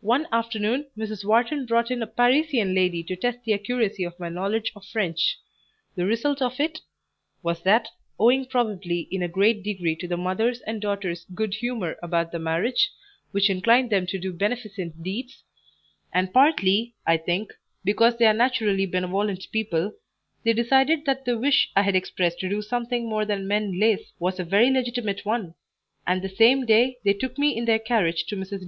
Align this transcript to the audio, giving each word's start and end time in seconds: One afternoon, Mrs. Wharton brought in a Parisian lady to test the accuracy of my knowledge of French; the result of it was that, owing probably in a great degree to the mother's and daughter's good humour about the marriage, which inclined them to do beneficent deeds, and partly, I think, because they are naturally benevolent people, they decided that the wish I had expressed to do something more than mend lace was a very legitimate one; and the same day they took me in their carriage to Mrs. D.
One 0.00 0.26
afternoon, 0.32 0.86
Mrs. 0.98 1.24
Wharton 1.24 1.66
brought 1.66 1.92
in 1.92 2.02
a 2.02 2.06
Parisian 2.08 2.74
lady 2.74 3.04
to 3.04 3.14
test 3.14 3.44
the 3.44 3.54
accuracy 3.54 4.02
of 4.02 4.18
my 4.18 4.28
knowledge 4.28 4.72
of 4.74 4.84
French; 4.84 5.38
the 5.94 6.04
result 6.04 6.42
of 6.42 6.58
it 6.58 6.80
was 7.44 7.62
that, 7.62 7.86
owing 8.18 8.44
probably 8.46 9.06
in 9.12 9.22
a 9.22 9.28
great 9.28 9.62
degree 9.62 9.94
to 9.94 10.08
the 10.08 10.16
mother's 10.16 10.62
and 10.62 10.80
daughter's 10.80 11.26
good 11.32 11.54
humour 11.54 11.96
about 12.02 12.32
the 12.32 12.40
marriage, 12.40 12.90
which 13.30 13.48
inclined 13.48 13.90
them 13.90 14.04
to 14.08 14.18
do 14.18 14.32
beneficent 14.32 15.00
deeds, 15.00 15.44
and 16.12 16.34
partly, 16.34 16.96
I 17.06 17.16
think, 17.16 17.52
because 17.84 18.16
they 18.16 18.26
are 18.26 18.34
naturally 18.34 18.84
benevolent 18.84 19.46
people, 19.52 19.92
they 20.42 20.54
decided 20.54 21.04
that 21.04 21.24
the 21.24 21.38
wish 21.38 21.70
I 21.76 21.82
had 21.82 21.94
expressed 21.94 22.40
to 22.40 22.48
do 22.48 22.62
something 22.62 23.08
more 23.08 23.24
than 23.24 23.46
mend 23.46 23.78
lace 23.78 24.10
was 24.18 24.40
a 24.40 24.44
very 24.44 24.72
legitimate 24.72 25.24
one; 25.24 25.54
and 26.04 26.20
the 26.20 26.28
same 26.30 26.66
day 26.66 26.98
they 27.04 27.14
took 27.14 27.38
me 27.38 27.56
in 27.56 27.66
their 27.66 27.78
carriage 27.78 28.24
to 28.26 28.36
Mrs. 28.36 28.58
D. 28.58 28.60